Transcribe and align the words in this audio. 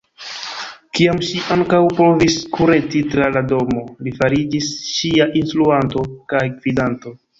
Kiam 0.99 1.19
ŝi 1.25 1.41
ankaŭ 1.55 1.81
povis 1.99 2.37
kureti 2.57 3.01
tra 3.11 3.27
la 3.35 3.43
domo, 3.53 3.83
li 4.07 4.15
fariĝis 4.23 4.73
ŝia 4.95 5.29
instruanto 5.43 6.05
kaj 6.35 6.43
gvidanto. 6.57 7.15